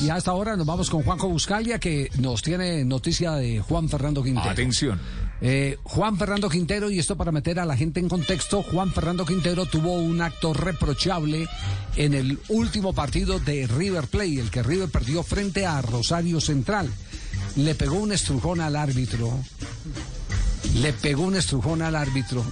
Y 0.00 0.10
hasta 0.10 0.30
ahora 0.30 0.56
nos 0.56 0.66
vamos 0.66 0.90
con 0.90 1.02
Juanjo 1.02 1.28
Buscalia, 1.28 1.78
que 1.78 2.10
nos 2.18 2.42
tiene 2.42 2.84
noticia 2.84 3.32
de 3.32 3.60
Juan 3.60 3.88
Fernando 3.88 4.22
Quintero. 4.22 4.50
Atención. 4.50 5.00
Eh, 5.40 5.78
Juan 5.84 6.16
Fernando 6.16 6.48
Quintero, 6.48 6.90
y 6.90 6.98
esto 6.98 7.16
para 7.16 7.30
meter 7.30 7.60
a 7.60 7.64
la 7.64 7.76
gente 7.76 8.00
en 8.00 8.08
contexto, 8.08 8.62
Juan 8.62 8.92
Fernando 8.92 9.24
Quintero 9.24 9.66
tuvo 9.66 9.92
un 9.92 10.20
acto 10.20 10.52
reprochable 10.52 11.48
en 11.96 12.14
el 12.14 12.38
último 12.48 12.92
partido 12.92 13.38
de 13.38 13.66
River 13.68 14.08
Plate, 14.08 14.40
el 14.40 14.50
que 14.50 14.62
River 14.62 14.88
perdió 14.88 15.22
frente 15.22 15.64
a 15.64 15.80
Rosario 15.80 16.40
Central. 16.40 16.90
Le 17.56 17.74
pegó 17.74 17.96
un 17.96 18.12
estrujón 18.12 18.60
al 18.60 18.74
árbitro, 18.74 19.32
le 20.74 20.92
pegó 20.92 21.22
un 21.22 21.36
estrujón 21.36 21.82
al 21.82 21.94
árbitro 21.94 22.44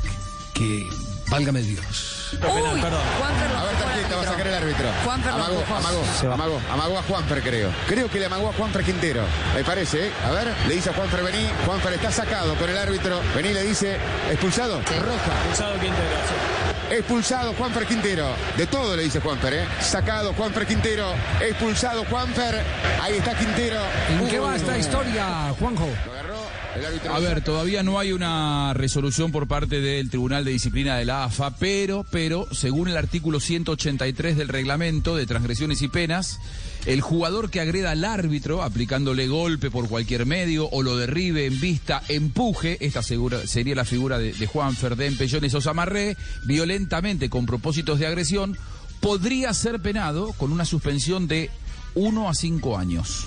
que, 0.54 0.84
válgame 1.29 1.62
Dios. 1.62 2.30
Uy, 2.34 2.40
Juan 2.40 2.82
A 2.82 3.66
va 4.16 4.23
a 4.23 4.27
sacar 4.27 4.47
el 4.47 4.55
árbitro. 4.55 4.88
Juanfer 5.05 5.33
amagó, 5.33 5.65
amagó, 5.69 6.33
amagó, 6.33 6.61
amagó 6.70 6.98
a 6.98 7.02
Juanfer, 7.02 7.43
creo. 7.43 7.70
Creo 7.87 8.09
que 8.11 8.19
le 8.19 8.27
amagó 8.27 8.51
a 8.51 8.52
Juanfer 8.52 8.84
Quintero. 8.84 9.23
Me 9.55 9.65
parece, 9.65 10.09
¿eh? 10.09 10.12
A 10.24 10.30
ver, 10.30 10.52
le 10.66 10.74
dice 10.74 10.90
a 10.90 10.93
Juanfer, 10.95 11.23
vení. 11.23 11.49
Juanfer 11.65 11.93
está 11.95 12.10
sacado 12.10 12.55
con 12.55 12.68
el 12.68 12.77
árbitro. 12.77 13.21
Vení, 13.35 13.52
le 13.52 13.63
dice, 13.63 13.96
expulsado. 14.30 14.79
Roja. 14.80 15.32
Expulsado 15.38 15.80
Quintero. 15.80 16.76
Expulsado 16.90 17.52
Juanfer 17.54 17.84
Quintero. 17.87 18.29
De 18.56 18.66
todo 18.66 18.96
le 18.96 19.04
dice 19.04 19.20
Juanfer, 19.20 19.54
¿eh? 19.54 19.65
Sacado 19.80 20.32
Juanfer 20.34 20.66
Quintero. 20.66 21.12
Expulsado 21.40 22.04
Juanfer. 22.04 22.62
Ahí 23.01 23.15
está 23.15 23.37
Quintero. 23.37 23.80
¿En 24.10 24.28
qué 24.28 24.38
va 24.38 24.51
Uy, 24.51 24.56
esta 24.56 24.78
historia, 24.78 25.54
Juanjo? 25.59 25.88
Lo 26.06 26.12
agarró 26.12 26.38
el 26.76 26.84
árbitro. 26.87 27.15
A 27.15 27.18
ver, 27.18 27.43
todavía 27.43 27.82
no 27.82 27.98
hay 27.98 28.12
una 28.12 28.73
resolución 28.74 29.32
por 29.32 29.48
parte 29.48 29.80
del 29.80 30.10
Tribunal 30.10 30.45
de 30.45 30.52
Disciplina 30.52 30.96
de 30.96 31.04
la 31.04 31.24
AFA, 31.24 31.56
pero, 31.56 32.06
pero, 32.10 32.46
según 32.52 32.88
el 32.88 32.96
artículo 32.96 33.40
183 33.40 34.37
del 34.37 34.48
reglamento 34.48 35.16
de 35.16 35.26
transgresiones 35.26 35.82
y 35.82 35.88
penas, 35.88 36.38
el 36.87 37.01
jugador 37.01 37.51
que 37.51 37.60
agreda 37.60 37.90
al 37.90 38.04
árbitro 38.04 38.62
aplicándole 38.62 39.26
golpe 39.29 39.70
por 39.70 39.88
cualquier 39.88 40.24
medio 40.24 40.68
o 40.70 40.82
lo 40.82 40.96
derribe 40.96 41.46
en 41.46 41.60
vista, 41.60 42.02
empuje, 42.09 42.78
esta 42.80 43.02
segura- 43.02 43.46
sería 43.46 43.74
la 43.74 43.84
figura 43.84 44.18
de, 44.18 44.32
de 44.32 44.46
Juan 44.46 44.74
Ferdén 44.76 45.16
Pellones 45.16 45.52
Osamarré, 45.54 46.16
violentamente 46.45 47.28
con 47.28 47.45
propósitos 47.46 47.98
de 47.98 48.06
agresión, 48.06 48.56
podría 49.01 49.52
ser 49.52 49.80
penado 49.80 50.32
con 50.34 50.52
una 50.52 50.65
suspensión 50.65 51.28
de 51.28 51.51
1 51.95 52.28
a 52.28 52.34
5 52.34 52.78
años. 52.78 53.26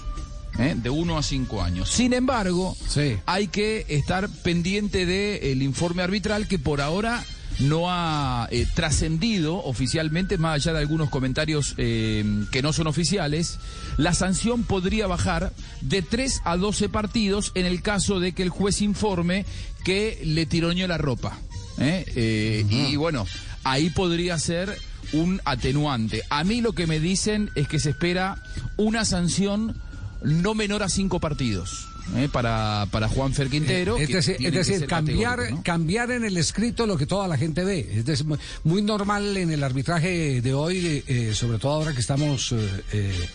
¿eh? 0.57 0.75
De 0.75 0.89
1 0.89 1.17
a 1.17 1.23
5 1.23 1.61
años. 1.61 1.89
Sin 1.89 2.13
embargo, 2.13 2.75
Sí. 2.88 3.17
hay 3.25 3.47
que 3.47 3.85
estar 3.89 4.27
pendiente 4.44 5.05
del 5.05 5.61
informe 5.61 6.01
arbitral 6.01 6.47
que 6.47 6.59
por 6.59 6.81
ahora 6.81 7.23
no 7.59 7.89
ha 7.89 8.47
eh, 8.52 8.65
trascendido 8.73 9.63
oficialmente, 9.63 10.38
más 10.38 10.55
allá 10.55 10.73
de 10.73 10.79
algunos 10.79 11.09
comentarios 11.09 11.75
eh, 11.77 12.23
que 12.51 12.61
no 12.61 12.73
son 12.73 12.88
oficiales, 12.88 13.59
la 13.97 14.13
sanción 14.13 14.63
podría 14.63 15.07
bajar 15.07 15.51
de 15.81 16.01
3 16.01 16.41
a 16.45 16.57
12 16.57 16.89
partidos 16.89 17.51
en 17.55 17.66
el 17.66 17.81
caso 17.81 18.19
de 18.19 18.31
que 18.33 18.43
el 18.43 18.49
juez 18.49 18.81
informe 18.81 19.45
que 19.83 20.21
le 20.23 20.45
tironeó 20.45 20.88
la 20.88 20.97
ropa. 20.97 21.38
¿eh? 21.79 22.06
Eh, 22.16 22.66
Y 22.69 22.95
bueno, 22.95 23.25
ahí 23.63 23.89
podría 23.89 24.38
ser 24.39 24.78
un 25.13 25.41
atenuante. 25.45 26.23
A 26.29 26.44
mí 26.44 26.61
lo 26.61 26.73
que 26.73 26.88
me 26.88 27.00
dicen 27.00 27.50
es 27.55 27.67
que 27.67 27.79
se 27.79 27.91
espera 27.91 28.41
una 28.78 29.05
sanción 29.05 29.75
no 30.22 30.53
menor 30.53 30.84
a 30.84 30.89
cinco 30.89 31.19
partidos. 31.19 31.88
¿Eh? 32.16 32.30
Para, 32.31 32.88
para 32.92 33.08
Juan 33.08 33.34
Fer 33.34 33.50
Quintero. 33.50 33.97
Es 33.97 34.08
que 34.08 34.16
decir, 34.16 34.38
tiene 34.38 34.59
es 34.59 34.68
decir, 34.68 34.88
cambiar, 34.88 35.62
cambiar 35.64 36.12
en 36.12 36.24
el 36.24 36.38
escrito 36.38 36.86
lo 36.86 36.97
que 36.97 37.06
toda 37.06 37.28
la 37.28 37.38
gente 37.38 37.64
ve. 37.64 37.88
Es 37.92 38.06
decir, 38.06 38.25
muy, 38.64 38.81
normal 38.81 39.38
en 39.38 39.52
el 39.52 39.64
arbitraje 39.64 40.42
de 40.42 40.53
hoy, 40.53 41.03
eh, 41.08 41.34
sobre 41.34 41.59
todo 41.59 41.74
ahora 41.74 41.94
que 41.94 42.00
estamos 42.00 42.52
eh, 42.52 42.84
eh, 42.94 43.30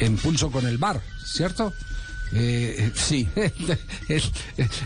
en 0.00 0.16
pulso 0.16 0.50
con 0.50 0.66
el 0.66 0.78
VAR, 0.78 1.00
¿cierto? 1.24 1.72
Eh, 2.32 2.92
Sí. 2.94 3.28
es, 4.08 4.30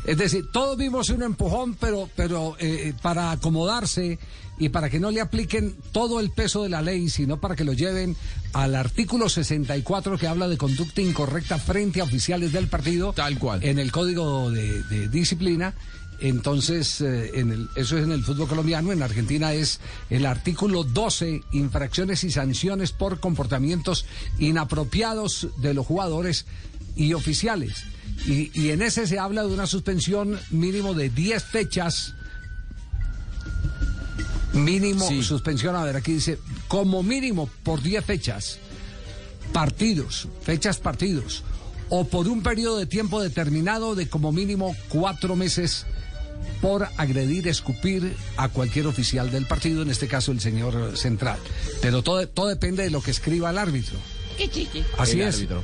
es 0.05 0.17
decir, 0.17 0.49
todos 0.51 0.77
vimos 0.77 1.11
un 1.11 1.23
empujón, 1.23 1.75
pero, 1.75 2.09
pero 2.17 2.57
eh, 2.59 2.95
para 3.03 3.33
acomodarse 3.33 4.19
y 4.59 4.69
para 4.69 4.89
que 4.91 5.01
no 5.01 5.11
le 5.11 5.21
apliquen 5.21 5.75
todo 5.93 6.21
el 6.21 6.31
peso 6.31 6.63
de 6.63 6.69
la 6.69 6.81
ley, 6.83 7.09
sino 7.09 7.41
para 7.41 7.57
que 7.57 7.65
lo 7.65 7.73
lleven 7.73 8.17
al 8.53 8.75
artículo 8.77 9.29
64 9.29 10.17
que 10.19 10.29
habla 10.29 10.47
de 10.49 10.57
conducta 10.57 11.01
incorrecta 11.03 11.59
frente 11.59 12.01
a 12.01 12.05
oficiales 12.05 12.53
del 12.53 12.69
partido. 12.69 13.13
Tal 13.13 13.39
cual. 13.39 13.65
En 13.65 13.79
el 13.79 13.91
código 13.91 14.51
de, 14.51 14.83
de 14.85 15.09
disciplina. 15.09 15.75
Entonces, 16.21 17.01
eh, 17.01 17.33
en 17.35 17.51
el- 17.51 17.69
eso 17.75 17.99
es 17.99 18.05
en 18.05 18.13
el 18.13 18.23
fútbol 18.23 18.47
colombiano. 18.49 18.93
En 18.93 19.03
Argentina 19.03 19.53
es 19.53 19.81
el 20.11 20.25
artículo 20.27 20.85
12, 20.85 21.43
infracciones 21.53 22.23
y 22.23 22.31
sanciones 22.31 22.93
por 22.93 23.19
comportamientos 23.19 24.07
inapropiados 24.39 25.49
de 25.59 25.75
los 25.75 25.85
jugadores 25.87 26.47
y 26.97 27.13
oficiales. 27.13 27.83
Y, 28.27 28.51
y 28.59 28.71
en 28.71 28.81
ese 28.83 29.07
se 29.09 29.19
habla 29.19 29.43
de 29.43 29.53
una 29.53 29.67
suspensión 29.67 30.39
mínimo 30.51 30.95
de 30.95 31.11
10 31.11 31.43
fechas. 31.45 32.15
Mínimo 34.55 35.07
Sí. 35.09 35.23
suspensión, 35.23 35.77
a 35.77 35.85
ver, 35.85 35.97
aquí 35.97 36.13
dice, 36.15 36.39
como 36.69 37.03
mínimo 37.03 37.49
por 37.63 37.83
10 37.83 38.05
fechas 38.05 38.59
partidos, 39.53 40.29
fechas 40.43 40.79
partidos, 40.79 41.43
o 41.91 42.05
por 42.07 42.29
un 42.29 42.43
periodo 42.43 42.79
de 42.79 42.87
tiempo 42.87 43.21
determinado 43.23 43.95
de 43.95 44.09
como 44.09 44.33
mínimo 44.33 44.75
cuatro 44.89 45.37
meses 45.37 45.87
por 46.61 46.89
agredir, 46.97 47.47
escupir 47.49 48.17
a 48.37 48.49
cualquier 48.49 48.87
oficial 48.87 49.31
del 49.31 49.47
partido, 49.47 49.83
en 49.83 49.91
este 49.91 50.09
caso 50.09 50.33
el 50.33 50.41
señor 50.41 50.97
central. 50.97 51.39
Pero 51.83 52.03
todo, 52.03 52.27
todo 52.29 52.49
depende 52.49 52.83
de 52.83 52.91
lo 52.91 53.03
que 53.03 53.11
escriba 53.11 53.51
el 53.51 53.59
árbitro. 53.59 53.99
Así 54.99 55.21
el 55.21 55.29
es. 55.29 55.35
árbitro. 55.37 55.63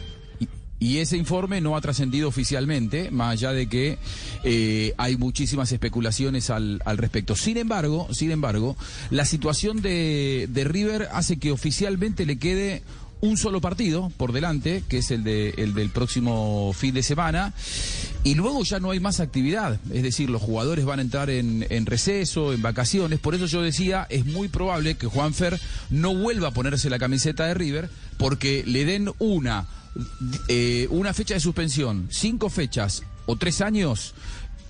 Y, 0.81 0.99
ese 0.99 1.17
informe 1.17 1.61
no 1.61 1.77
ha 1.77 1.81
trascendido 1.81 2.29
oficialmente, 2.29 3.11
más 3.11 3.35
allá 3.35 3.53
de 3.53 3.69
que 3.69 3.99
eh, 4.43 4.95
hay 4.97 5.17
muchísimas 5.17 5.71
especulaciones 5.71 6.51
al, 6.51 6.83
al 6.85 6.99
respecto. 6.99 7.37
Sin 7.37 7.57
embargo, 7.59 8.09
sin 8.13 8.31
embargo, 8.31 8.77
la 9.11 9.25
situación 9.25 9.83
de, 9.83 10.49
de 10.51 10.65
River 10.65 11.09
hace 11.13 11.39
que 11.39 11.53
oficialmente 11.53 12.27
le 12.27 12.39
quede 12.39 12.83
un 13.21 13.37
solo 13.37 13.61
partido 13.61 14.11
por 14.17 14.33
delante, 14.33 14.83
que 14.89 14.99
es 14.99 15.11
el, 15.11 15.25
de, 15.25 15.51
el 15.59 15.75
del 15.75 15.91
próximo 15.91 16.73
fin 16.75 16.95
de 16.95 17.03
semana, 17.03 17.53
y 18.25 18.35
luego 18.35 18.65
ya 18.65 18.81
no 18.81 18.91
hay 18.91 19.01
más 19.01 19.21
actividad, 19.21 19.79
es 19.93 20.03
decir, 20.03 20.31
los 20.31 20.43
jugadores 20.43 20.85
van 20.85 20.99
a 20.99 21.03
entrar 21.03 21.31
en, 21.31 21.67
en 21.69 21.87
receso, 21.87 22.53
en 22.53 22.63
vacaciones, 22.63 23.19
por 23.19 23.35
eso 23.35 23.47
yo 23.47 23.63
decía, 23.63 24.07
es 24.09 24.25
muy 24.27 24.49
probable 24.49 24.97
que 24.97 25.07
Juanfer 25.07 25.61
no 25.91 26.15
vuelva 26.15 26.49
a 26.49 26.53
ponerse 26.53 26.91
la 26.91 26.99
camiseta 26.99 27.47
de 27.47 27.55
River, 27.55 27.91
porque 28.17 28.65
le 28.67 28.85
den 28.85 29.11
una, 29.19 29.67
eh, 30.49 30.87
una 30.91 31.13
fecha 31.15 31.35
de 31.35 31.41
suspensión, 31.41 32.09
cinco 32.11 32.49
fechas 32.49 33.03
o 33.27 33.37
tres 33.37 33.61
años, 33.61 34.15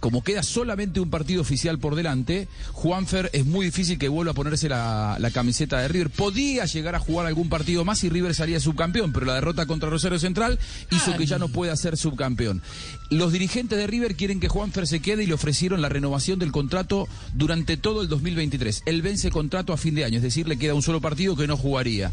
como 0.01 0.25
queda 0.25 0.43
solamente 0.43 0.99
un 0.99 1.11
partido 1.11 1.43
oficial 1.43 1.79
por 1.79 1.95
delante, 1.95 2.49
Juanfer 2.73 3.29
es 3.35 3.45
muy 3.45 3.67
difícil 3.67 3.99
que 3.99 4.09
vuelva 4.09 4.33
a 4.33 4.35
ponerse 4.35 4.69
la, 4.69 5.19
la 5.21 5.31
camiseta 5.31 5.79
de 5.79 5.89
River. 5.89 6.09
Podía 6.09 6.65
llegar 6.65 6.95
a 6.95 6.99
jugar 6.99 7.27
algún 7.27 7.51
partido 7.51 7.85
más 7.85 8.03
y 8.03 8.09
River 8.09 8.35
salía 8.35 8.61
subcampeón, 8.61 9.13
pero 9.13 9.27
la 9.27 9.35
derrota 9.35 9.67
contra 9.67 9.91
Rosario 9.91 10.19
Central 10.19 10.59
hizo 10.91 11.17
que 11.17 11.27
ya 11.27 11.39
no 11.39 11.49
pueda 11.49 11.77
ser 11.77 11.99
subcampeón. 11.99 12.63
Los 13.11 13.33
dirigentes 13.33 13.79
de 13.79 13.87
River 13.87 14.17
quieren 14.17 14.41
que 14.41 14.49
Juanfer 14.49 14.87
se 14.87 15.01
quede 15.01 15.25
y 15.25 15.27
le 15.27 15.35
ofrecieron 15.35 15.83
la 15.83 15.91
renovación 15.91 16.39
del 16.39 16.51
contrato 16.51 17.07
durante 17.35 17.77
todo 17.77 18.01
el 18.01 18.09
2023. 18.09 18.85
Él 18.87 19.03
vence 19.03 19.31
contrato 19.31 19.75
a 19.75 19.77
fin 19.77 19.95
de 19.95 20.05
año, 20.05 20.17
es 20.17 20.23
decir, 20.23 20.49
le 20.49 20.59
queda 20.59 20.75
un 20.75 20.83
solo 20.83 21.03
partido 21.03 21.37
que 21.37 21.47
no 21.47 21.59
jugaría. 21.59 22.11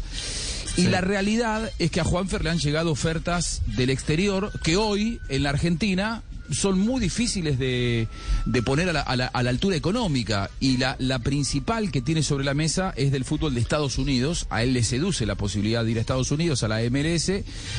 Y 0.78 0.86
la 0.86 1.00
realidad 1.00 1.72
es 1.80 1.90
que 1.90 2.00
a 2.00 2.04
Juanfer 2.04 2.44
le 2.44 2.50
han 2.50 2.58
llegado 2.58 2.92
ofertas 2.92 3.62
del 3.66 3.90
exterior 3.90 4.52
que 4.62 4.76
hoy 4.76 5.20
en 5.28 5.42
la 5.42 5.50
Argentina 5.50 6.22
son 6.50 6.78
muy 6.78 7.00
difíciles 7.00 7.58
de, 7.58 8.08
de 8.44 8.62
poner 8.62 8.88
a 8.88 8.92
la, 8.92 9.00
a, 9.00 9.16
la, 9.16 9.26
a 9.26 9.42
la, 9.42 9.50
altura 9.50 9.76
económica. 9.76 10.50
Y 10.60 10.76
la, 10.78 10.96
la 10.98 11.18
principal 11.18 11.90
que 11.90 12.00
tiene 12.00 12.22
sobre 12.22 12.44
la 12.44 12.54
mesa 12.54 12.92
es 12.96 13.12
del 13.12 13.24
fútbol 13.24 13.54
de 13.54 13.60
Estados 13.60 13.98
Unidos. 13.98 14.46
A 14.50 14.62
él 14.62 14.72
le 14.72 14.82
seduce 14.82 15.26
la 15.26 15.34
posibilidad 15.34 15.84
de 15.84 15.90
ir 15.92 15.98
a 15.98 16.00
Estados 16.00 16.30
Unidos, 16.30 16.62
a 16.62 16.68
la 16.68 16.80
MLS. 16.90 17.30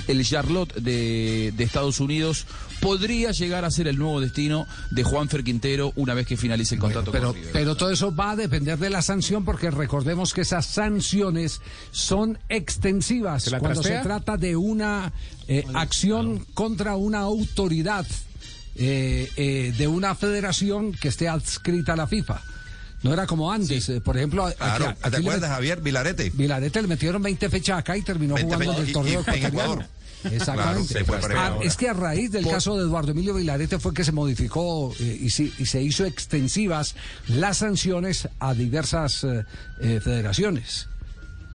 El 0.08 0.24
Charlotte 0.26 0.76
de, 0.76 1.54
de 1.56 1.64
Estados 1.64 2.00
Unidos 2.00 2.46
podría 2.80 3.32
llegar 3.32 3.66
a 3.66 3.72
ser 3.72 3.88
el 3.88 3.98
nuevo 3.98 4.22
destino 4.22 4.66
de 4.92 5.04
Juanfer 5.04 5.44
Quintero 5.44 5.92
una 5.96 6.14
vez 6.14 6.28
que 6.28 6.38
finalice 6.38 6.76
el 6.76 6.82
contrato 6.82 7.12
pero, 7.12 7.28
con 7.28 7.36
River. 7.36 7.52
Pero 7.54 7.76
todo 7.76 7.92
eso 7.92 8.16
va 8.16 8.32
a 8.32 8.36
depender 8.36 8.78
de 8.78 8.90
la 8.90 9.02
sanción 9.02 9.46
porque 9.46 9.72
recordemos 9.72 10.34
que 10.34 10.42
esas 10.42 10.66
sanciones 10.66 11.62
son 11.92 12.38
extensivas 12.50 13.44
¿Se 13.44 13.58
cuando 13.60 13.84
se 13.84 14.00
trata 14.00 14.38
de 14.38 14.56
una 14.56 15.12
eh, 15.48 15.66
acción 15.74 16.46
contra 16.54 16.96
una 16.96 17.20
autoridad 17.20 18.06
eh, 18.82 19.30
eh, 19.36 19.74
de 19.78 19.88
una 19.90 20.16
federación 20.16 20.94
que 20.94 21.10
esté 21.10 21.28
adscrita 21.28 21.94
a 21.94 21.96
la 21.98 22.08
FIFA. 22.08 22.42
No 23.04 23.12
era 23.12 23.28
como 23.28 23.52
antes, 23.52 23.84
sí. 23.84 24.00
por 24.00 24.16
ejemplo. 24.16 24.50
Claro, 24.58 24.96
aquí 25.02 25.12
¿te 25.12 25.18
acuerdas, 25.18 25.50
Javier 25.50 25.82
Vilarete? 25.82 26.30
Vilarete 26.30 26.82
le 26.82 26.88
metieron 26.88 27.22
20 27.22 27.50
fechas 27.50 27.80
acá 27.80 27.98
y 27.98 28.04
terminó 28.04 28.38
jugando 28.38 28.74
en 28.74 28.88
el 28.88 28.94
torneo 28.94 29.20
ecuatoriano. 29.20 29.86
Exactamente. 30.24 31.04
Claro, 31.04 31.28
ah, 31.36 31.58
es 31.62 31.76
que 31.76 31.90
a 31.90 31.94
raíz 31.94 32.32
del 32.32 32.44
Por... 32.44 32.54
caso 32.54 32.78
de 32.78 32.84
Eduardo 32.84 33.12
Emilio 33.12 33.34
Vilarete 33.34 33.80
fue 33.80 33.94
que 33.94 34.06
se 34.06 34.14
modificó 34.14 34.94
eh, 34.98 35.18
y, 35.24 35.30
se, 35.30 35.52
y, 35.58 35.66
se, 35.66 35.82
hizo 35.82 36.06
extensivas 36.06 36.96
las 37.28 37.58
sanciones 37.58 38.30
a 38.40 38.54
diversas 38.54 39.26
eh, 39.26 39.44
federaciones. 40.02 40.88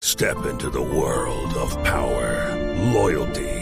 Step 0.04 0.38
into 0.50 0.70
the 0.70 0.78
world 0.78 1.56
of 1.56 1.76
power, 1.84 2.56
loyalty 2.92 3.61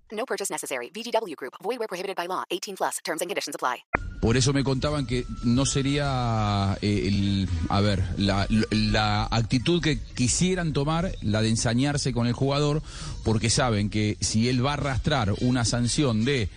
No 0.11 0.25
purchase 0.25 0.51
necessary. 0.51 0.89
VGW 0.93 1.35
Group. 1.35 1.53
Void 1.61 1.79
where 1.79 1.87
prohibited 1.87 2.15
by 2.15 2.27
law. 2.27 2.43
18 2.49 2.75
plus. 2.77 2.97
Terms 3.03 3.21
and 3.21 3.29
conditions 3.29 3.55
apply. 3.55 3.83
Por 4.21 4.37
eso 4.37 4.53
me 4.53 4.63
contaban 4.63 5.07
que 5.07 5.25
no 5.43 5.65
sería, 5.65 6.77
eh, 6.83 7.07
el, 7.07 7.49
a 7.69 7.81
ver, 7.81 8.03
la, 8.17 8.45
la 8.69 9.27
actitud 9.31 9.81
que 9.81 9.99
quisieran 9.99 10.73
tomar, 10.73 11.11
la 11.23 11.41
de 11.41 11.49
ensañarse 11.49 12.13
con 12.13 12.27
el 12.27 12.33
jugador, 12.33 12.83
porque 13.23 13.49
saben 13.49 13.89
que 13.89 14.17
si 14.21 14.47
él 14.47 14.63
va 14.63 14.71
a 14.71 14.73
arrastrar 14.73 15.33
una 15.41 15.65
sanción 15.65 16.23
de 16.23 16.49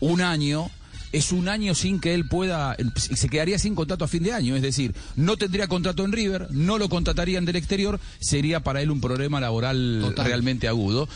un 0.00 0.22
año, 0.22 0.70
es 1.14 1.30
un 1.30 1.48
año 1.48 1.76
sin 1.76 2.00
que 2.00 2.12
él 2.12 2.26
pueda, 2.28 2.76
se 2.96 3.28
quedaría 3.28 3.60
sin 3.60 3.76
contrato 3.76 4.04
a 4.04 4.08
fin 4.08 4.24
de 4.24 4.32
año, 4.32 4.56
es 4.56 4.62
decir, 4.62 4.92
no 5.14 5.36
tendría 5.36 5.68
contrato 5.68 6.04
en 6.04 6.10
River, 6.10 6.48
no 6.50 6.76
lo 6.76 6.88
contratarían 6.88 7.44
del 7.44 7.54
exterior, 7.54 8.00
sería 8.18 8.60
para 8.60 8.82
él 8.82 8.90
un 8.90 9.00
problema 9.00 9.40
laboral 9.40 10.00
Total. 10.02 10.26
realmente 10.26 10.66
agudo. 10.66 11.08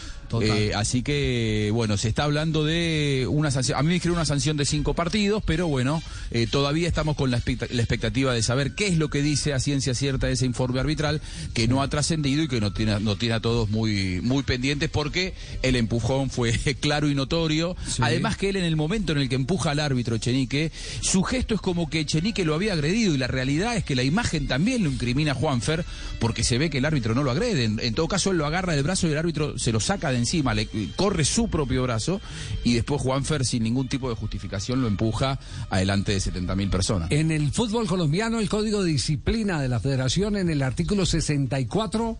Eh, 0.42 0.72
así 0.74 1.02
que, 1.02 1.70
bueno, 1.72 1.96
se 1.96 2.08
está 2.08 2.24
hablando 2.24 2.64
de 2.64 3.26
una 3.28 3.50
sanción. 3.50 3.78
A 3.78 3.82
mí 3.82 3.88
me 3.88 3.94
dijeron 3.94 4.16
una 4.16 4.24
sanción 4.24 4.56
de 4.56 4.64
cinco 4.64 4.94
partidos, 4.94 5.42
pero 5.44 5.68
bueno, 5.68 6.02
eh, 6.30 6.46
todavía 6.50 6.88
estamos 6.88 7.16
con 7.16 7.30
la, 7.30 7.42
la, 7.70 7.82
expectativa 7.82 8.32
de 8.34 8.42
saber 8.42 8.74
qué 8.74 8.88
es 8.88 8.98
lo 8.98 9.08
que 9.08 9.22
dice 9.22 9.54
a 9.54 9.60
ciencia 9.60 9.94
cierta 9.94 10.28
ese 10.28 10.46
informe 10.46 10.80
arbitral, 10.80 11.20
que 11.54 11.68
no 11.68 11.82
ha 11.82 11.88
trascendido 11.88 12.42
y 12.42 12.48
que 12.48 12.60
no 12.60 12.72
tiene, 12.72 13.00
no 13.00 13.16
tiene 13.16 13.36
a 13.36 13.40
todos 13.40 13.70
muy, 13.70 14.20
muy 14.20 14.42
pendientes 14.42 14.90
porque 14.90 15.34
el 15.62 15.76
empujón 15.76 16.30
fue 16.30 16.52
claro 16.80 17.08
y 17.08 17.14
notorio. 17.14 17.76
Sí. 17.86 18.02
Además 18.04 18.36
que 18.36 18.50
él 18.50 18.56
en 18.56 18.64
el 18.64 18.76
momento 18.76 19.12
en 19.12 19.18
el 19.18 19.28
que 19.28 19.36
empuja 19.36 19.70
al 19.70 19.80
árbitro 19.80 20.16
Echenique, 20.16 20.72
su 21.00 21.22
gesto 21.22 21.54
es 21.54 21.60
como 21.60 21.88
que 21.88 22.00
Echenique 22.00 22.44
lo 22.44 22.54
había 22.54 22.74
agredido 22.74 23.14
y 23.14 23.18
la 23.18 23.26
realidad 23.26 23.76
es 23.76 23.84
que 23.84 23.96
la 23.96 24.02
imagen 24.02 24.46
también 24.46 24.84
lo 24.84 24.90
incrimina 24.90 25.32
a 25.32 25.34
Juanfer 25.34 25.84
porque 26.18 26.44
se 26.44 26.58
ve 26.58 26.70
que 26.70 26.78
el 26.78 26.84
árbitro 26.84 27.14
no 27.14 27.22
lo 27.22 27.30
agrede. 27.30 27.64
En, 27.64 27.80
en 27.80 27.94
todo 27.94 28.08
caso, 28.08 28.30
él 28.30 28.38
lo 28.38 28.46
agarra 28.46 28.74
del 28.74 28.82
brazo 28.82 29.08
y 29.08 29.12
el 29.12 29.18
árbitro 29.18 29.58
se 29.58 29.72
lo 29.72 29.80
saca 29.80 30.10
de 30.10 30.17
encima, 30.18 30.54
le 30.54 30.68
corre 30.96 31.24
su 31.24 31.48
propio 31.48 31.82
brazo 31.82 32.20
y 32.64 32.74
después 32.74 33.00
Juanfer 33.00 33.44
sin 33.44 33.62
ningún 33.62 33.88
tipo 33.88 34.08
de 34.08 34.16
justificación 34.16 34.82
lo 34.82 34.88
empuja 34.88 35.38
adelante 35.70 36.12
de 36.12 36.20
70 36.20 36.54
mil 36.54 36.70
personas. 36.70 37.10
En 37.10 37.30
el 37.30 37.52
fútbol 37.52 37.86
colombiano 37.86 38.40
el 38.40 38.48
código 38.48 38.82
de 38.82 38.92
disciplina 38.92 39.60
de 39.60 39.68
la 39.68 39.80
federación 39.80 40.36
en 40.36 40.50
el 40.50 40.62
artículo 40.62 41.06
64 41.06 42.18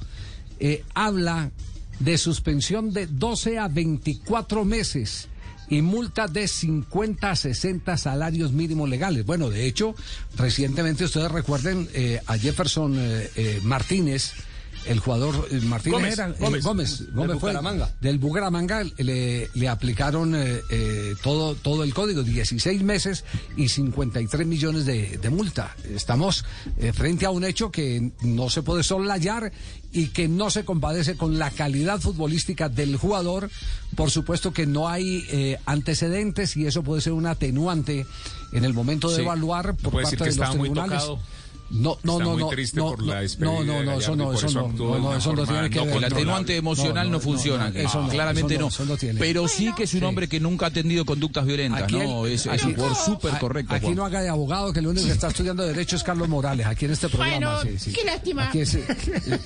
eh, 0.60 0.84
habla 0.94 1.50
de 2.00 2.18
suspensión 2.18 2.92
de 2.92 3.06
12 3.06 3.58
a 3.58 3.68
24 3.68 4.64
meses 4.64 5.28
y 5.68 5.82
multa 5.82 6.26
de 6.26 6.48
50 6.48 7.30
a 7.30 7.36
60 7.36 7.96
salarios 7.96 8.52
mínimos 8.52 8.88
legales. 8.88 9.26
Bueno, 9.26 9.50
de 9.50 9.66
hecho, 9.66 9.94
recientemente 10.36 11.04
ustedes 11.04 11.30
recuerden 11.30 11.88
eh, 11.92 12.20
a 12.26 12.38
Jefferson 12.38 12.94
eh, 12.96 13.60
Martínez, 13.62 14.32
el 14.86 15.00
jugador 15.00 15.48
eh, 15.50 15.60
Martínez 15.62 15.98
Gómez, 15.98 16.12
era, 16.14 16.28
Gómez, 16.38 16.64
Gómez, 16.64 17.02
Gómez 17.12 17.28
del 17.30 17.38
fue 17.40 17.52
del 18.00 18.18
Bucaramanga 18.18 18.84
le, 18.98 19.48
le 19.54 19.68
aplicaron 19.68 20.34
eh, 20.34 20.60
eh, 20.70 21.14
todo 21.22 21.54
todo 21.54 21.84
el 21.84 21.92
código 21.94 22.22
16 22.22 22.82
meses 22.82 23.24
y 23.56 23.68
53 23.68 24.46
millones 24.46 24.86
de, 24.86 25.18
de 25.18 25.30
multa. 25.30 25.76
Estamos 25.94 26.44
eh, 26.78 26.92
frente 26.92 27.26
a 27.26 27.30
un 27.30 27.44
hecho 27.44 27.70
que 27.70 28.12
no 28.22 28.50
se 28.50 28.62
puede 28.62 28.82
soslayar 28.82 29.52
y 29.92 30.08
que 30.08 30.28
no 30.28 30.50
se 30.50 30.64
compadece 30.64 31.16
con 31.16 31.38
la 31.38 31.50
calidad 31.50 32.00
futbolística 32.00 32.68
del 32.68 32.96
jugador. 32.96 33.50
Por 33.96 34.10
supuesto 34.10 34.52
que 34.52 34.66
no 34.66 34.88
hay 34.88 35.24
eh, 35.30 35.58
antecedentes 35.66 36.56
y 36.56 36.66
eso 36.66 36.82
puede 36.82 37.00
ser 37.00 37.12
un 37.14 37.26
atenuante 37.26 38.06
en 38.52 38.64
el 38.64 38.74
momento 38.74 39.08
de 39.10 39.16
Sí. 39.16 39.22
evaluar 39.22 39.74
por 39.76 39.92
parte 39.94 40.10
decir 40.16 40.18
que 40.18 40.24
de 40.30 40.36
los 40.36 40.56
muy 40.56 40.68
tribunales. 40.70 41.00
tocado. 41.00 41.20
No, 41.70 41.98
no, 42.02 42.12
Está 42.14 42.24
no, 42.24 42.30
muy 42.32 42.42
no, 42.42 42.48
triste 42.48 42.76
no, 42.78 42.86
por 42.90 43.02
la 43.02 43.16
no, 43.16 43.20
despedida 43.20 43.50
no, 43.52 43.82
no, 43.84 43.92
eso 43.98 44.16
no, 44.16 44.32
eso 44.32 44.46
eso 44.46 44.72
no, 44.74 44.98
no, 44.98 45.14
eso 45.16 45.32
no 45.34 45.44
tiene 45.46 45.68
que 45.68 45.78
no 45.80 45.84
ver. 45.84 45.96
El 45.96 46.04
atenuante 46.04 46.56
emocional 46.56 47.10
no, 47.10 47.20
funciona. 47.20 47.68
no, 47.68 47.78
eso 47.78 48.02
no, 48.02 48.08
Claramente 48.08 48.54
no, 48.54 48.60
no. 48.62 48.68
eso 48.68 48.84
no 48.86 48.96
tiene. 48.96 49.20
Pero 49.20 49.46
sí 49.48 49.70
que 49.76 49.82
es 49.84 49.92
un 49.94 50.00
Sí. 50.00 50.04
hombre 50.06 50.28
que 50.28 50.40
nunca 50.40 50.66
ha 50.66 50.70
tenido 50.70 51.04
conductas 51.04 51.44
violentas, 51.44 51.82
Aquí 51.82 51.96
¿no? 51.96 52.24
el- 52.26 52.32
Es, 52.32 52.46
un 52.46 52.74
jugador 52.74 52.96
súper 52.96 53.34
a- 53.34 53.38
correcto. 53.38 53.74
Aquí 53.74 53.90
no 53.90 54.04
haga 54.06 54.22
de 54.22 54.28
abogado, 54.30 54.72
que 54.72 54.78
el 54.80 54.86
único 54.86 55.04
que 55.06 55.12
está 55.12 55.28
estudiando 55.28 55.66
Derecho 55.66 55.96
es 55.96 56.02
Carlos 56.04 56.28
Morales, 56.28 56.66
aquí 56.66 56.86
en 56.86 56.92
este 56.92 57.08
programa. 57.10 57.56
Bueno, 57.62 57.70
sí, 57.78 57.78
sí. 57.78 57.92
qué 57.92 58.04
lástima. 58.04 58.50
Es- 58.54 58.78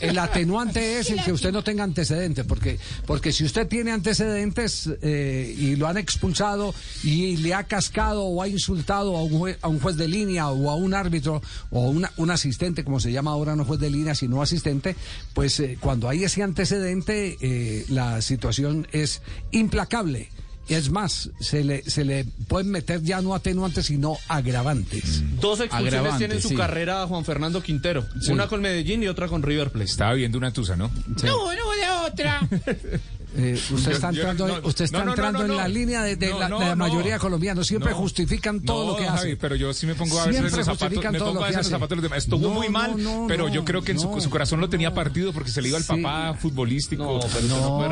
el 0.01 0.19
atenuante 0.19 1.01
es 1.01 1.11
el 1.11 1.23
que 1.25 1.33
usted 1.33 1.53
no 1.53 1.65
tenga 1.65 1.83
antecedentes, 1.83 2.45
porque, 2.47 2.79
porque 3.07 3.33
si 3.33 3.45
usted 3.45 3.67
tiene 3.67 3.91
antecedentes 3.91 4.89
eh, 5.03 5.55
y 5.59 5.77
lo 5.77 5.89
han 5.89 5.97
expulsado 5.97 6.75
y 7.03 7.37
le 7.39 7.55
ha 7.55 7.65
cascado 7.65 8.23
o 8.25 8.43
ha 8.43 8.49
insultado 8.49 9.17
a 9.17 9.23
un, 9.23 9.39
juez, 9.39 9.59
a 9.63 9.69
un 9.69 9.81
juez 9.81 9.97
de 9.97 10.07
línea 10.09 10.49
o 10.51 10.71
a 10.71 10.77
un 10.77 10.95
árbitro 10.95 11.43
o 11.71 11.89
una, 11.91 12.12
un 12.17 12.31
asistente, 12.31 12.85
como 12.85 13.01
se 13.01 13.13
llama 13.13 13.33
ahora, 13.33 13.57
no 13.57 13.65
juez 13.65 13.81
de 13.81 13.91
línea, 13.91 14.15
sino 14.15 14.43
asistente, 14.43 14.97
pues 15.35 15.59
eh, 15.61 15.79
cuando 15.81 16.09
hay 16.09 16.25
ese 16.25 16.43
antecedente, 16.43 17.37
eh, 17.41 17.85
la 17.89 18.23
situación 18.23 18.87
es 18.93 19.23
implacable. 19.51 20.31
Es 20.69 20.91
más, 20.91 21.31
se 21.41 21.65
le, 21.65 21.83
se 21.83 22.05
le 22.05 22.25
pueden 22.47 22.71
meter 22.71 23.03
ya 23.03 23.21
no 23.21 23.35
atenuantes, 23.35 23.87
sino 23.87 24.17
agravantes. 24.29 25.23
Dos 25.41 25.61
expulsiones 25.61 26.19
tiene 26.19 26.35
en 26.37 26.41
su 26.41 26.51
sí. 26.51 26.55
carrera 26.55 27.05
Juan 27.09 27.25
Fernando 27.25 27.63
Quintero. 27.63 28.07
Sí. 28.21 28.31
Una 28.31 28.47
con 28.47 28.61
Medellín 28.61 29.03
y 29.03 29.09
otra 29.09 29.27
con 29.27 29.43
River 29.43 29.71
Plate. 29.71 29.91
Estaba 29.91 30.15
viendo 30.15 30.39
una 30.39 30.53
tusa, 30.53 30.77
¿no? 30.77 30.91
No, 31.25 31.53
no, 31.53 31.75
la 31.81 32.03
otra. 32.05 32.49
Eh, 33.37 33.59
usted 33.71 33.93
está 33.93 34.11
Yo- 34.11 34.23
yo- 34.23 34.29
entrando, 34.31 34.61
no, 34.61 34.69
usted 34.69 34.85
está 34.85 34.99
no, 34.99 35.05
no, 35.07 35.11
entrando 35.13 35.39
no, 35.41 35.45
en 35.45 35.51
no. 35.53 35.57
la 35.57 35.69
línea 35.69 36.03
de, 36.03 36.17
de 36.17 36.31
No, 36.31 36.39
la, 36.39 36.49
no, 36.49 36.59
de 36.61 36.67
la 36.67 36.77
no. 36.77 36.85
mayoría 36.89 37.15
de 37.15 37.19
colombianos. 37.19 37.67
Siempre 37.67 37.91
No. 37.93 37.97
justifican 37.97 38.61
todo 38.61 38.85
No, 38.85 38.91
lo 38.93 38.97
que 38.99 39.05
Javi, 39.05 39.19
hacen. 39.19 39.39
pero 39.41 39.57
yo 39.57 39.73
sí 39.73 39.87
me 39.87 39.95
pongo 39.95 40.21
a 40.21 40.27
veces 40.27 40.43
los 40.43 40.53
zapatos, 40.53 40.79
justifican 40.81 41.13
me 41.13 41.19
pongo 41.19 41.43
a 41.43 41.47
veces 41.49 41.57
los 41.63 41.69
zapatos 41.69 41.89
de 41.91 41.97
los 41.97 42.03
demás. 42.05 42.19
Estuvo 42.25 42.49
No, 42.49 42.55
muy 42.55 42.69
mal, 42.69 43.03
no, 43.03 43.23
no, 43.23 43.27
pero 43.27 43.49
yo 43.49 43.65
creo 43.65 43.83
que 43.83 43.93
en 43.93 43.99
su, 44.01 44.11
no. 44.11 44.21
su 44.21 44.31
corazón 44.31 44.61
lo 44.61 44.69
tenía 44.69 44.93
partido 44.95 45.33
porque 45.33 45.51
se 45.51 45.63
le 45.63 45.69
iba 45.69 45.79
el 45.79 45.85
Sí. 45.85 45.89
papá 46.03 46.35
futbolístico. 46.35 47.21
No. 47.49 47.83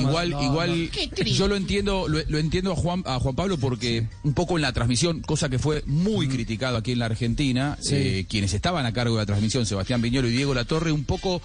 Igual, 0.00 0.30
no, 0.30 0.42
igual, 0.42 0.90
Qué 0.92 1.08
triste. 1.08 1.32
yo 1.38 1.48
lo 1.48 1.56
entiendo, 1.56 2.08
lo, 2.08 2.18
lo 2.26 2.38
entiendo 2.38 2.72
a 2.72 2.76
Juan, 2.76 3.02
a 3.06 3.18
Juan 3.18 3.34
Pablo 3.34 3.58
porque 3.58 4.06
un 4.24 4.34
poco 4.34 4.56
en 4.56 4.62
la 4.62 4.72
transmisión, 4.72 5.20
cosa 5.20 5.48
que 5.48 5.58
fue 5.58 5.82
muy 5.86 6.28
criticado 6.28 6.76
aquí 6.76 6.92
en 6.92 6.98
la 6.98 7.06
Argentina, 7.06 7.76
Sí. 7.80 7.94
eh, 7.96 8.26
quienes 8.28 8.52
estaban 8.54 8.86
a 8.86 8.92
cargo 8.92 9.16
de 9.16 9.22
la 9.22 9.26
transmisión, 9.26 9.66
Sebastián 9.66 10.00
Viñolo 10.02 10.28
y 10.28 10.32
Diego 10.32 10.54
Latorre, 10.54 10.92
un 10.92 11.04
poco 11.04 11.40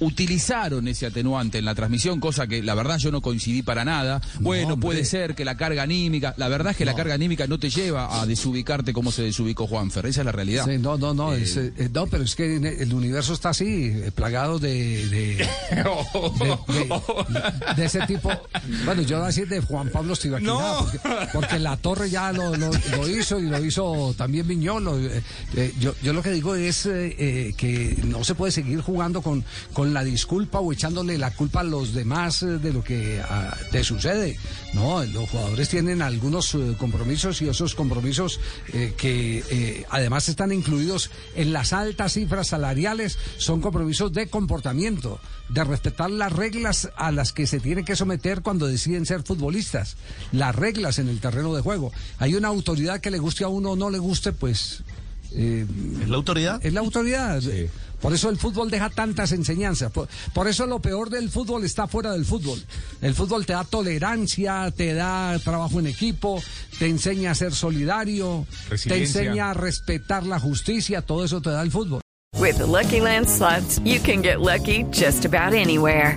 utilizaron 0.00 0.88
ese 0.88 1.06
atenuante 1.06 1.58
en 1.58 1.64
la 1.64 1.74
transmisión, 1.74 2.20
cosa 2.20 2.46
que 2.46 2.62
la 2.62 2.74
verdad 2.74 2.98
yo 2.98 3.10
no 3.10 3.20
coincidí 3.20 3.62
para 3.62 3.84
nada. 3.84 4.20
Bueno, 4.40 4.78
puede 4.78 5.04
ser 5.04 5.34
que 5.34 5.44
la 5.44 5.56
carga 5.56 5.82
anímica, 5.82 6.34
la 6.36 6.48
verdad 6.48 6.72
es 6.72 6.76
que 6.76 6.84
la 6.84 6.94
carga 6.94 7.14
anímica 7.14 7.46
no 7.46 7.58
te 7.58 7.70
lleva 7.70 8.20
a 8.20 8.26
desubicarte 8.26 8.92
como 8.92 9.12
se 9.12 9.22
desubicó 9.22 9.66
Juanfer, 9.66 10.06
esa 10.06 10.20
es 10.22 10.24
la 10.26 10.32
realidad. 10.32 10.64
Sí, 10.66 10.78
no, 10.78 10.96
no, 10.98 11.14
no, 11.14 11.34
Eh, 11.34 11.42
es, 11.42 11.56
eh, 11.56 11.72
no, 11.92 12.06
pero 12.06 12.24
es 12.24 12.34
que 12.34 12.56
el 12.56 12.92
universo 12.94 13.32
está 13.34 13.50
así, 13.50 13.86
eh, 13.86 14.10
plagado 14.14 14.58
de, 14.58 15.06
de, 15.08 15.36
de- 15.70 16.58
de- 16.68 17.74
de 17.76 17.84
ese 17.84 18.00
tipo. 18.06 18.30
Bueno, 18.84 19.02
yo 19.02 19.16
voy 19.16 19.24
a 19.24 19.26
decir 19.28 19.48
de 19.48 19.60
Juan 19.60 19.88
Pablo 19.90 20.14
Stivaquina, 20.14 20.50
No. 20.52 20.78
porque, 20.80 20.98
porque 21.32 21.58
la 21.58 21.76
torre 21.76 22.10
ya 22.10 22.32
lo, 22.32 22.56
lo- 22.56 22.70
lo 22.96 23.08
hizo 23.08 23.38
y 23.38 23.42
lo 23.48 23.64
hizo 23.64 24.14
también 24.16 24.46
Viñolo. 24.46 24.98
Eh, 24.98 25.22
eh, 25.56 25.74
yo, 25.80 25.94
yo 26.02 26.12
lo 26.12 26.22
que 26.22 26.30
digo 26.30 26.54
es 26.54 26.82
que 26.82 27.96
no 28.04 28.24
se 28.24 28.34
puede 28.34 28.52
seguir 28.52 28.80
jugando 28.80 29.22
con, 29.22 29.44
con 29.72 29.89
la 29.94 30.04
disculpa 30.04 30.60
o 30.60 30.72
echándole 30.72 31.18
la 31.18 31.30
culpa 31.32 31.60
a 31.60 31.64
los 31.64 31.94
demás 31.94 32.42
eh, 32.42 32.58
de 32.58 32.72
lo 32.72 32.82
que 32.82 33.20
ah, 33.22 33.56
te 33.70 33.84
sucede. 33.84 34.38
No, 34.74 35.04
los 35.04 35.28
jugadores 35.28 35.68
tienen 35.68 36.02
algunos 36.02 36.54
eh, 36.54 36.74
compromisos 36.78 37.42
y 37.42 37.48
esos 37.48 37.74
compromisos 37.74 38.40
eh, 38.72 38.94
que 38.96 39.86
además 39.90 40.28
están 40.28 40.52
incluidos 40.52 41.10
en 41.34 41.52
las 41.52 41.72
altas 41.72 42.12
cifras 42.12 42.48
salariales 42.48 43.18
son 43.38 43.60
compromisos 43.60 44.12
de 44.12 44.28
comportamiento, 44.28 45.20
de 45.48 45.64
respetar 45.64 46.10
las 46.10 46.32
reglas 46.32 46.90
a 46.96 47.10
las 47.10 47.32
que 47.32 47.46
se 47.46 47.60
tienen 47.60 47.84
que 47.84 47.96
someter 47.96 48.42
cuando 48.42 48.66
deciden 48.66 49.06
ser 49.06 49.22
futbolistas, 49.22 49.96
las 50.32 50.54
reglas 50.54 50.98
en 50.98 51.08
el 51.08 51.20
terreno 51.20 51.54
de 51.54 51.62
juego. 51.62 51.92
Hay 52.18 52.34
una 52.34 52.48
autoridad 52.48 53.00
que 53.00 53.10
le 53.10 53.18
guste 53.18 53.44
a 53.44 53.48
uno 53.48 53.72
o 53.72 53.76
no 53.76 53.90
le 53.90 53.98
guste, 53.98 54.32
pues... 54.32 54.82
eh, 55.34 55.66
¿Es 56.02 56.08
la 56.08 56.16
autoridad? 56.16 56.60
es 56.64 56.72
la 56.72 56.80
autoridad. 56.80 57.42
Por 58.00 58.14
eso 58.14 58.30
el 58.30 58.38
fútbol 58.38 58.70
deja 58.70 58.88
tantas 58.88 59.32
enseñanzas. 59.32 59.92
Por, 59.92 60.08
por 60.32 60.48
eso 60.48 60.66
lo 60.66 60.80
peor 60.80 61.10
del 61.10 61.28
fútbol 61.30 61.64
está 61.64 61.86
fuera 61.86 62.12
del 62.12 62.24
fútbol. 62.24 62.58
El 63.02 63.14
fútbol 63.14 63.44
te 63.44 63.52
da 63.52 63.64
tolerancia, 63.64 64.70
te 64.74 64.94
da 64.94 65.38
trabajo 65.38 65.80
en 65.80 65.86
equipo, 65.86 66.42
te 66.78 66.86
enseña 66.86 67.32
a 67.32 67.34
ser 67.34 67.52
solidario, 67.52 68.46
te 68.84 69.02
enseña 69.02 69.50
a 69.50 69.54
respetar 69.54 70.24
la 70.24 70.40
justicia, 70.40 71.02
todo 71.02 71.24
eso 71.24 71.42
te 71.42 71.50
da 71.50 71.62
el 71.62 71.70
fútbol. 71.70 72.00
With 72.38 72.56
the 72.56 72.66
Lucky 72.66 73.00
Land 73.00 73.28
slots, 73.28 73.80
you 73.84 74.00
can 74.00 74.22
get 74.22 74.40
lucky 74.40 74.84
just 74.90 75.26
about 75.26 75.52
anywhere. 75.52 76.16